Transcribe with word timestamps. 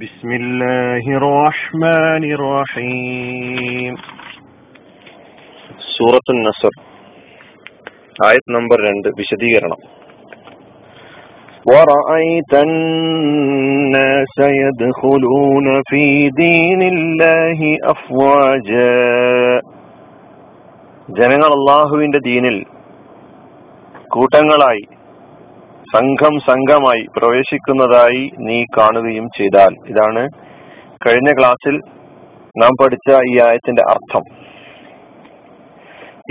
بسم 0.00 0.29
الله 0.33 1.03
الرحمن 1.13 2.23
الرحيم 2.31 3.93
സൂറത്തു 5.87 6.33
നസർ 6.45 6.73
ആയത് 8.27 8.47
നമ്പർ 8.55 8.77
രണ്ട് 8.87 9.09
വിശദീകരണം 9.19 9.81
ورأيت 11.65 12.53
الناس 12.61 14.35
يدخلون 14.59 15.67
في 15.89 16.05
دين 16.35 16.81
الله 16.93 17.59
أفواجا 17.93 18.95
ജനങ്ങൾ 21.09 21.49
അള്ളാഹുവിന്റെ 21.57 22.19
ദീനിൽ 22.29 22.57
കൂട്ടങ്ങളായി 24.13 24.83
സംഘം 25.95 26.39
സംഘമായി 26.39 27.05
പ്രവേശിക്കുന്നതായി 27.17 28.31
നീ 28.37 28.65
കാണുകയും 28.77 29.29
ചെയ്താൽ. 29.37 29.75
ഇതാണ് 29.87 30.29
കഴിഞ്ഞ 31.07 31.33
ക്ലാസ്സിൽ 31.39 31.79
നാം 32.57 32.71
പഠിച്ച 32.83 33.15
ഈ 33.29 33.39
ആയത്തിന്റെ 33.39 33.83
അർത്ഥം. 33.89 34.23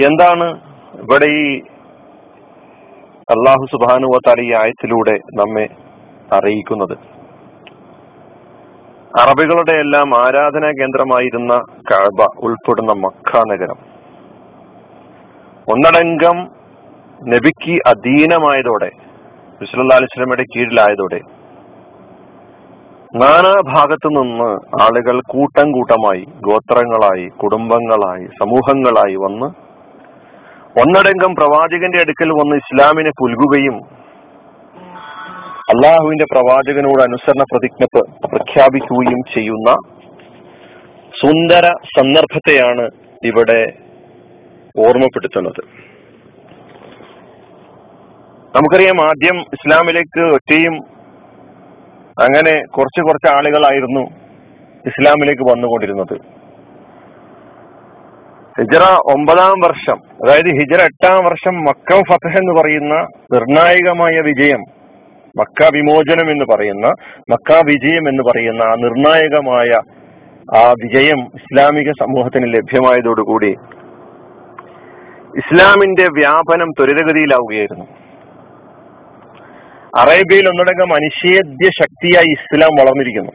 എന്താണ് 0.07 0.61
ഇവിടെ 0.95 1.27
ഈ 1.27 1.61
അള്ളാഹു 3.31 3.67
സുബാനുവത്താൽ 3.73 4.41
ഈ 4.41 4.53
ആയത്തിലൂടെ 4.53 5.17
നമ്മെ 5.35 5.69
അറിയിക്കുന്നത്? 6.33 6.99
അറബികളുടെ 9.21 9.73
എല്ലാം 9.73 10.17
ആരാധനാ 10.19 10.69
കേന്ദ്രമായിരുന്ന 10.69 11.55
കഴബ 11.93 12.27
ഉൾപ്പെടുന്ന 12.39 12.93
മക്ക 12.93 13.37
നഗരം. 13.49 13.79
ഒന്നടങ്കം 15.69 16.49
നബിക്ക് 17.29 17.79
അധീനമായതോടെ 17.87 18.91
വിസ്വല്ലാ 19.61 19.97
അലിസ്ലമയുടെ 19.97 20.45
കീഴിലായതോടെ 20.53 21.19
നാനാഭാഗത്തു 23.17 24.09
നിന്ന് 24.09 24.51
ആളുകൾ 24.83 25.21
കൂട്ടം 25.29 25.73
കൂട്ടമായി 25.73 26.23
ഗോത്രങ്ങളായി 26.47 27.27
കുടുംബങ്ങളായി 27.43 28.27
സമൂഹങ്ങളായി 28.27 29.15
വന്ന് 29.15 29.49
ഒന്നടങ്കം 30.83 31.35
പ്രവാചകന്റെ 31.35 31.99
അടുക്കൽ 31.99 32.31
വന്ന് 32.31 32.57
ഇസ്ലാമിനെ 32.57 33.11
പുൽകുകയും 33.11 33.77
അള്ളാഹുവിന്റെ 35.73 36.27
പ്രവാചകനോട് 36.33 37.03
അനുസരണ 37.03 37.43
പ്രതിജ്ഞ 37.43 37.85
പ്രഖ്യാപിക്കുകയും 38.27 39.21
ചെയ്യുന്ന 39.35 39.71
സുന്ദര 41.21 41.67
സന്ദർഭത്തെയാണ് 41.97 42.87
ഇവിടെ 43.27 43.61
ഓർമ്മപ്പെടുത്തുന്നത്. 44.79 45.63
നമുക്കറിയാം 48.57 49.03
ആദ്യം 49.03 49.37
ഇസ്ലാമിലേക്ക് 49.39 50.23
ഒറ്റയും 50.33 50.77
അങ്ങനെ 52.23 52.63
കുറച്ച് 52.67 53.03
കുറച്ച് 53.03 53.29
ആളുകളായിരുന്നു 53.37 54.01
ഇസ്ലാമിലേക്ക് 54.87 55.43
വന്നുകൊണ്ടിരുന്നത്. 55.43 56.17
ഹിജറ 58.59 58.85
ഒമ്പതാം 59.15 59.61
വർഷം 59.61 59.99
അതായത് 60.25 60.51
ഹിജറ 60.59 60.81
എട്ടാം 60.83 61.25
വർഷം 61.25 61.65
മക്ക 61.65 62.01
ഫതഹ് 62.11 62.39
എന്ന് 62.39 62.61
പറയുന്ന 62.61 62.95
നിർണായകമായ 63.35 64.21
വിജയം 64.21 64.63
മക്ക 65.39 65.69
വിമോചനം 65.75 66.31
എന്ന് 66.31 66.45
പറയുന്ന 66.55 66.87
മക്ക 67.31 67.53
വിജയം 67.65 68.09
എന്ന് 68.09 68.23
പറയുന്ന 68.23 68.63
ആ 68.63 68.75
നിർണായകമായ 68.75 69.71
ആ 70.59 70.71
വിജയം 70.71 71.21
ഇസ്ലാമിക 71.35 71.91
സമൂഹത്തിന് 71.93 72.55
ലഭ്യമായതോടുകൂടി 72.55 73.53
ഇസ്ലാമിന്റെ 75.39 76.03
വ്യാപനം 76.03 76.71
ത്വരിതഗതിയിലാവുകയായിരുന്നു. 76.71 78.00
അറേബ്യയിൽ 79.99 80.49
ഒന്നടങ്കം 80.49 80.95
അനിഷേധ്യ 80.95 81.69
ശക്തിയായി 81.69 82.31
ഇസ്ലാം 82.33 82.73
വളർന്നിരിക്കുന്നു. 82.81 83.33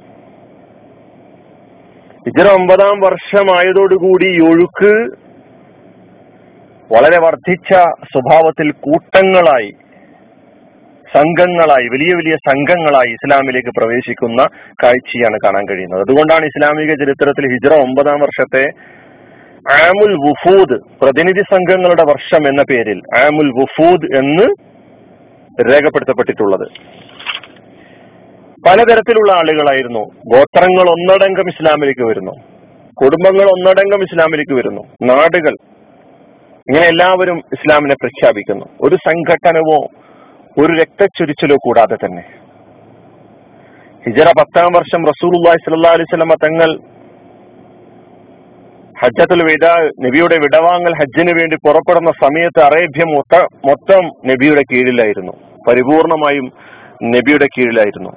ഇതിന് 2.28 2.48
ഒമ്പതാം 2.48 3.00
വർഷമായതോടുകൂടി 3.00 4.30
ഒഴുക്ക് 4.42 4.94
വളരെ 6.94 7.18
വർദ്ധിച്ച 7.26 7.74
സ്വഭാവത്തിൽ 8.12 8.72
കൂട്ടങ്ങളായി 8.72 9.72
സംഘങ്ങളായി 11.16 11.88
വലിയ 11.88 12.14
വലിയ 12.14 12.36
സംഘങ്ങളായി 12.36 13.12
ഇസ്ലാമിലേക്ക് 13.12 13.70
പ്രവേശിക്കുന്ന 13.70 14.42
കാഴ്ചയാണ് 14.84 15.38
കാണാൻ 15.46 15.66
കഴിയുന്നത്. 15.66 16.02
അതുകൊണ്ടാണ് 16.02 16.46
ഇസ്ലാമിക 16.46 16.94
ചരിത്രത്തിൽ 16.94 17.46
ഹിജ്റ 17.54 17.74
ഒമ്പതാം 17.74 18.20
വർഷത്തെ 18.20 18.64
ആമുൽ 19.84 20.14
വുഫൂദ് 20.26 20.78
പ്രതിനിധി 21.02 21.44
സംഘങ്ങളുടെ 21.54 22.04
വർഷം 22.12 22.48
എന്ന 22.48 22.62
പേരിൽ 22.62 23.00
ആമുൽ 23.26 23.52
വുഫൂദ് 23.60 24.18
എന്ന് 24.18 24.48
രേഖപ്പെടുത്തപ്പെട്ടിട്ടുള്ളത്. 25.62 26.68
പലതരത്തിലുള്ള 28.68 29.32
ആളുകളായിരുന്നു. 29.32 30.00
ഗോത്രങ്ങൾ 30.28 30.90
ഒന്നടങ്കം 30.90 31.48
ഇസ്ലാമിലേക്ക് 31.48 32.02
വരുന്നു. 32.02 32.32
കുടുംബങ്ങൾ 33.04 33.44
ഒന്നടങ്കം 33.44 34.02
ഇസ്ലാമിലേക്ക് 34.04 34.54
വരുന്നു. 34.54 34.82
നാടുകൾ. 35.04 35.56
ഇങ്ങനെ 36.70 36.88
എല്ലാവരും 36.88 37.38
ഇസ്ലാമിനെ 37.38 37.96
പ്രഖ്യാപിക്കുന്നു. 37.96 38.66
ഒരു 38.82 38.96
സംഘടനവോ 38.96 39.88
ഒരു 40.58 40.74
രക്തച്ചൊരിച്ചിലോ 40.82 41.56
കൂടാതെ 41.56 41.96
തന്നെ. 41.96 42.22
ഹിജറ 44.06 44.28
പത്താം 44.40 44.74
വർഷം 44.74 45.06
റസൂലുള്ളാഹി 45.06 45.58
സ്വല്ലല്ലാഹി 45.58 45.96
അലൈഹി 45.96 46.16
വസല്ലമ 46.16 46.34
തങ്ങൾ 46.34 46.95
ഹജ്ജത്തുൽ 49.02 49.44
വിദ 49.44 49.66
നബിയുടെ 50.06 50.36
വിടവാങ്ങൽ 50.38 50.94
ഹജ്ജിന് 51.00 51.32
വേണ്ടി 51.40 51.56
പുറപ്പെടുന്ന 51.56 52.12
സമയത്ത് 52.12 52.62
അറേബ്യ 52.64 53.04
മൊത്ത 53.14 53.36
മൊത്തം 53.70 54.04
നബിയുടെ 54.28 54.62
കീഴിലായിരുന്നു. 54.72 55.32
പരിപൂർണമായും 55.68 56.46
നബിയുടെ 57.04 57.48
കീഴിലായിരുന്നു. 57.58 58.10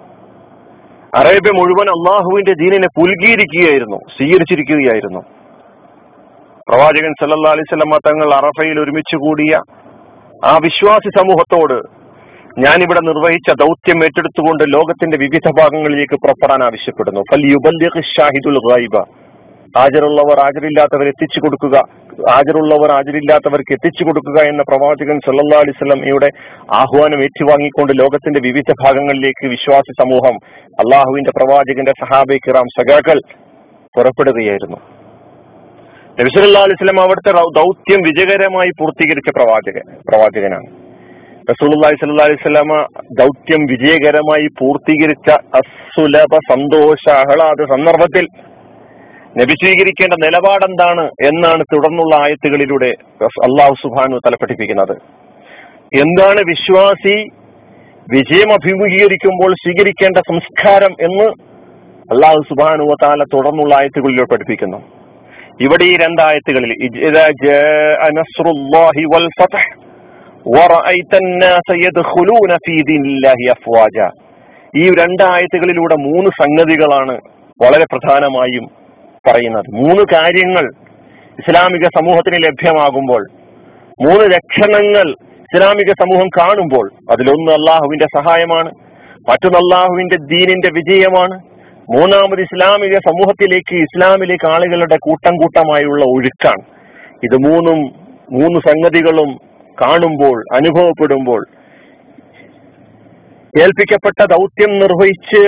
അറേബ്യ 1.15 1.51
മുഴുവൻ 1.59 1.89
അള്ളാഹുവിന്റെ 1.89 2.53
ദീനിനെ 2.53 2.89
പുൽകിയിരിക്കുകയായിരുന്നു 2.97 3.97
സ്വീകരിച്ചിരിക്കുകയായിരുന്നു. 4.17 5.21
പ്രവാചകൻ 6.69 7.13
സല്ലല്ലാ 7.21 7.51
അലൈഹി 7.51 7.75
സ്വലമ 7.75 7.99
തങ്ങൾ 8.07 8.35
അറഫയിൽ 8.35 8.81
ഒരുമിച്ച് 8.81 9.17
കൂടിയ 9.17 9.61
ആ 10.45 10.59
വിശ്വാസി 10.63 11.11
സമൂഹത്തോട് 11.19 11.79
ഞാനിവിടെ 12.59 13.01
നിർവഹിച്ച 13.01 13.51
ദൗത്യം 13.51 14.05
ഏറ്റെടുത്തുകൊണ്ട് 14.05 14.65
ലോകത്തിന്റെ 14.75 15.17
വിവിധ 15.17 15.47
ഭാഗങ്ങളിലേക്ക് 15.59 16.15
പുറപ്പെടാൻ 16.15 16.63
ആവശ്യപ്പെടുന്നു. 16.63 17.21
ഫൽ 17.21 17.43
ഷാഹിദുൽ 18.17 18.59
ഗൈബ 18.73 19.18
ഹാജരുള്ളവർ 19.77 20.39
ഹാജരില്ലാത്തവർ 20.43 21.07
എത്തിച്ചു 21.07 21.41
കൊടുക്കുക. 21.41 21.77
ഹാജരുള്ളവർ 22.31 22.91
ഹാജരില്ലാത്തവർക്ക് 22.91 23.73
എത്തിച്ചു 23.73 24.05
കൊടുക്കുക 24.05 24.39
എന്ന 24.49 24.63
പ്രവാചകൻ 24.63 25.19
സല്ലാ 25.27 25.59
അലിസ്ലം 25.59 26.07
ഇവിടെ 26.07 26.29
ആഹ്വാനം 26.75 27.23
ഏറ്റുവാങ്ങിക്കൊണ്ട് 27.23 27.93
ലോകത്തിന്റെ 27.99 28.41
വിവിധ 28.49 28.71
ഭാഗങ്ങളിലേക്ക് 28.85 29.49
വിശ്വാസി 29.49 29.93
സമൂഹം 30.03 30.37
അള്ളാഹുവിന്റെ 30.73 31.33
പ്രവാചകന്റെ 31.37 31.93
സഹാബെ 32.01 32.37
കിറാം 32.37 32.67
സഖാക്കൾ 32.79 33.21
പുറപ്പെടുകയായിരുന്നു. 33.97 34.77
നബിസല്ലാ 36.21 36.61
അലിസ്ലം 36.61 37.01
അവിടുത്തെ 37.01 37.33
ദൗത്യം 37.33 38.01
വിജയകരമായി 38.03 38.71
പൂർത്തീകരിച്ച 38.81 39.31
പ്രവാചകൻ 39.31 39.95
പ്രവാചകനാണ്. 40.09 40.69
റസൂലി 41.51 41.97
സല്ലാ 42.01 42.25
അലിസ്ലാമ 42.25 42.87
ദൗത്യം 43.19 43.67
വിജയകരമായി 43.67 44.49
പൂർത്തീകരിച്ച 44.61 45.31
അസുലഭ 45.31 46.39
സന്തോഷ 46.51 47.09
ആഹ്ലാദ 47.13 47.77
സന്ദർഭത്തിൽ 47.77 48.27
നബി 49.41 49.53
സ്വീകരിക്കേണ്ട 49.53 50.13
നിലപാടെന്താണ് 50.25 51.11
എന്നാണ് 51.23 51.65
തുടർന്നുള്ള 51.75 52.15
ആയത്തുകളിലൂടെ 52.17 52.95
അള്ളാഹു 53.25 53.75
സുബാനു 53.83 54.19
തലപ്പെട്ടിപ്പിക്കുന്നത് 54.27 54.97
എന്താണ് 55.95 56.41
വിശ്വാസി 56.41 57.31
വിജയം 58.15 58.53
അഭിമുഖീകരിക്കുമ്പോൾ 58.53 59.53
സ്വീകരിക്കേണ്ട 59.53 60.17
സംസ്കാരം 60.17 60.97
എന്ന് 61.01 61.25
അള്ളാഹു 62.13 62.43
സുബാനു 62.49 62.95
താല 63.03 63.25
തുടർന്നുള്ള 63.35 63.75
ആയത്തുകളിലൂടെ 63.75 64.29
പഠിപ്പിക്കുന്നു. 64.33 64.99
ഇവിടെ 65.61 65.85
ഈ 65.85 65.97
രണ്ടായത്തുകളിൽ 65.97 66.73
ഈ 74.77 74.91
രണ്ടായത്തുകളിലൂടെ 74.91 75.97
മൂന്ന് 75.97 76.31
സംഗതികളാണ് 76.43 77.19
വളരെ 77.63 77.85
പ്രധാനമായും 77.85 78.78
പറയുന്നത്. 79.27 79.65
മൂന്ന് 79.75 80.03
കാര്യങ്ങൾ 80.15 80.73
ഇസ്ലാമിക 81.39 81.85
സമൂഹത്തിന് 81.85 82.45
ലഭ്യമാകുമ്പോൾ 82.45 83.27
മൂന്ന് 84.07 84.25
ലക്ഷണങ്ങൾ 84.35 85.11
ഇസ്ലാമിക 85.41 85.93
സമൂഹം 85.93 86.29
കാണുമ്പോൾ 86.29 86.91
അതിലൊന്ന് 87.11 87.53
അള്ളാഹുവിന്റെ 87.53 88.07
സഹായമാണ് 88.17 88.71
മറ്റൊന്ന് 89.31 89.59
അള്ളാഹുവിന്റെ 89.59 90.17
ദീനിന്റെ 90.17 90.71
വിജയമാണ്. 90.73 91.35
മൂന്നാമത് 91.97 92.41
ഇസ്ലാമിക 92.41 92.95
സമൂഹത്തിലേക്ക് 92.95 93.77
ഇസ്ലാമിലേക്ക് 93.77 94.47
ആളുകളുടെ 94.47 94.97
കൂട്ടം 95.03 95.37
കൂട്ടമായുള്ള 95.37 96.05
ഒഴുക്കാണ്. 96.05 96.63
ഇത് 97.25 97.37
മൂന്നും 97.37 98.09
മൂന്ന് 98.33 98.61
സംഗതികളും 98.61 99.39
കാണുമ്പോൾ 99.83 100.45
അനുഭവപ്പെടുമ്പോൾ 100.55 101.47
ഏൽപ്പിക്കപ്പെട്ട 103.57 104.25
ദൗത്യം 104.33 104.73
നിർവഹിച്ച് 104.79 105.41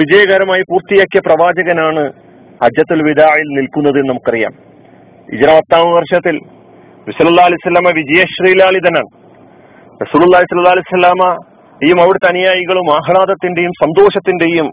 വിജയകരമായി 0.00 0.62
പൂർത്തിയാക്കിയ 0.70 1.20
പ്രവാചകനാണ് 1.26 2.02
ഹജ്ജത്തുൽ 2.62 3.02
വിദായിൽ 3.08 3.48
നിൽക്കുന്നത് 3.58 3.98
എന്ന് 3.98 4.08
നമുക്കറിയാം. 4.08 4.52
ഇജറ 5.34 5.50
പത്താം 5.58 5.92
വർഷത്തിൽ 5.96 6.36
വിസലുല്ലാ 7.06 7.44
അലിസ്ലാമ 7.44 7.90
വിജയശ്രീലാളിതനാണ്. 7.98 9.10
റസൂലുള്ളാഹി 10.02 10.46
സ്വല്ലല്ലാഹി 10.50 10.76
അലൈഹി 10.76 10.88
വസല്ലമ 10.88 11.24
ഈ 11.86 11.90
അവിടുത്തെ 12.02 12.28
അനുയായികളും 12.28 12.88
ആഹ്ലാദത്തിന്റെയും 12.94 13.72
സന്തോഷത്തിന്റെയും 13.82 14.68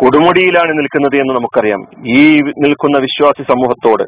കൊടുമുടിയിലാണ് 0.00 0.72
നിൽക്കുന്നത് 0.78 1.16
എന്ന് 1.16 1.34
നമുക്കറിയാം. 1.34 1.82
ഈ 2.20 2.22
നിൽക്കുന്ന 2.64 2.98
വിശ്വാസി 2.98 3.42
സമൂഹത്തോട് 3.52 4.04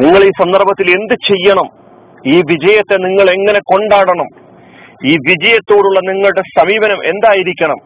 നിങ്ങൾ 0.00 0.20
ഈ 0.28 0.32
സന്ദർഭത്തിൽ 0.40 0.90
എന്ത് 0.98 1.14
ചെയ്യണം? 1.30 1.68
ഈ 2.34 2.36
വിജയത്തെ 2.52 2.96
നിങ്ങൾ 3.06 3.26
എങ്ങനെ 3.36 3.60
കൊണ്ടാടണം? 3.72 4.47
ഈ 5.06 5.12
വിജയത്തോടുള്ള 5.12 6.12
നിങ്ങളുടെ 6.12 6.42
സമീപനം 6.58 7.06
എന്തായിരിക്കണം? 7.06 7.76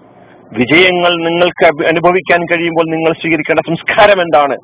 വിജയങ്ങൾ 0.52 1.12
നിങ്ങൾക്ക് 1.28 1.86
അനുഭവിക്കാൻ 1.86 2.44
കഴിയുമ്പോൾ 2.44 2.90
നിങ്ങൾ 2.90 3.12
സ്വീകരിക്കേണ്ട 3.12 3.60
സംസ്കാരം 3.68 4.22
എന്താണ്? 4.22 4.56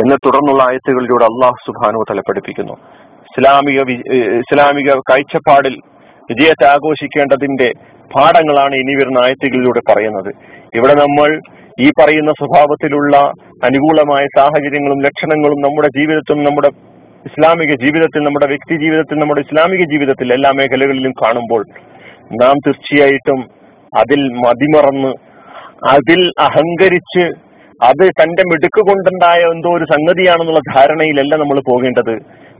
എന്ന് 0.00 0.16
തുടർന്നുള്ള 0.26 0.62
ആയത്തുകളിലൂടെ 0.62 1.24
അള്ളാഹു 1.24 1.54
സുബാനു 1.66 2.04
തല 2.10 2.20
പഠിപ്പിക്കുന്നു. 2.20 2.72
ഇസ്ലാമിക 3.20 3.80
ഇസ്ലാമിക 4.38 4.94
കാഴ്ചപ്പാടിൽ 4.94 5.74
വിജയത്തെ 6.30 6.66
ആഘോഷിക്കേണ്ടതിന്റെ 6.66 7.72
പാഠങ്ങളാണ് 8.16 8.74
ഇനി 8.74 8.94
വരുന്ന 9.00 9.18
ആയത്തുകളിലൂടെ 9.18 9.92
പറയുന്നത്. 9.92 10.30
ഇവിടെ 10.74 10.94
നമ്മൾ 10.94 11.40
ഈ 11.80 11.90
പറയുന്ന 12.00 12.30
സ്വഭാവത്തിലുള്ള 12.30 13.16
അനുകൂലമായ 13.64 14.26
സാഹചര്യങ്ങളും 14.36 15.02
ലക്ഷണങ്ങളും 15.02 15.60
നമ്മുടെ 15.60 15.88
ജീവിതത്തിലും 15.88 16.44
നമ്മുടെ 16.44 16.70
ഇസ്ലാമിക 17.24 17.72
ജീവിതത്തിൽ 17.74 18.20
നമ്മുടെ 18.24 18.46
വ്യക്തി 18.46 18.74
ജീവിതത്തിൽ 18.76 19.16
നമ്മുടെ 19.18 19.40
ഇസ്ലാമിക 19.40 19.82
ജീവിതത്തിൽ 19.84 20.32
എല്ലാ 20.32 20.50
മേഖലകളിലും 20.50 21.12
കാണുമ്പോൾ 21.12 21.62
നാം 22.40 22.56
തീർച്ചയായിട്ടും 22.66 23.40
അതിൽ 23.92 24.20
മതിമറന്ന് 24.38 25.12
അതിൽ 25.88 26.20
അഹങ്കരിച്ച് 26.38 27.24
അത് 27.88 28.04
തന്റെ 28.20 28.42
മിടുക്ക് 28.50 28.80
കൊണ്ടുണ്ടായ 28.88 29.40
എന്തോ 29.54 29.70
ഒരു 29.78 29.86
സംഗതിയാണെന്നുള്ള 29.92 30.60
ധാരണയിലല്ല 30.74 31.34
നമ്മൾ 31.42 31.58
പോകേണ്ടത്. 31.68 32.14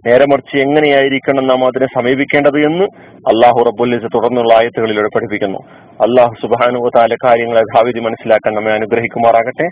നേരെ 0.07 0.25
മറിച്ച് 0.33 0.57
എങ്ങനെയായിരിക്കണം 0.65 1.45
നാം 1.51 1.63
അതിനെ 1.67 1.87
സമീപിക്കേണ്ടത് 1.97 2.59
എന്ന് 2.69 2.87
അള്ളാഹു 3.33 3.65
റബ്ബുല്ലിസ് 3.69 4.09
തുടർന്നുള്ള 4.15 4.53
ആയത്തുകളിലൂടെ 4.59 5.11
പഠിപ്പിക്കുന്നു. 5.17 5.61
അള്ളാഹു 6.07 6.35
സുബാനു 6.43 6.89
താല 6.97 7.17
കാര്യങ്ങളെ 7.27 7.65
ഭാവിധി 7.75 8.03
മനസ്സിലാക്കാൻ 8.09 8.55
നമ്മെ 8.59 8.73
അനുഗ്രഹിക്കുമാറാകട്ടെ. 8.79 9.69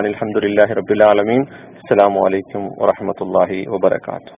അലഹമുല്ലാഹി 0.00 0.78
റബുലാലമീൻ 0.80 1.42
അസ്സലാമു 1.80 2.26
അലൈക്കും 2.28 2.64
വറഹമത്തല്ലാഹി 2.82 3.60
വബർക്കാത്തു 3.74 4.34